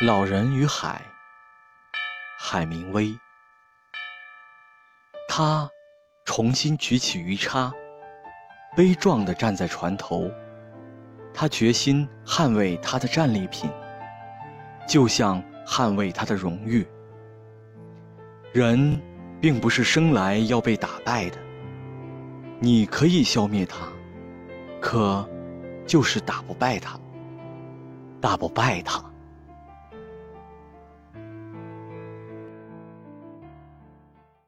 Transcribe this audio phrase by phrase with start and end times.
[0.00, 1.02] 老人与海
[2.38, 3.12] 海明威。
[5.28, 5.68] 他
[6.24, 7.72] 重新举起鱼叉
[8.76, 10.30] 悲壮地站在船头。
[11.34, 13.68] 他决心捍卫他的战利品
[14.86, 16.86] 就像捍卫他的荣誉。
[18.52, 19.02] 人
[19.40, 21.38] 并不是生来要被打败的
[22.60, 23.88] 你可以消灭他
[24.80, 25.28] 可
[25.88, 26.96] 就是打不败他
[28.20, 29.07] 打不败他。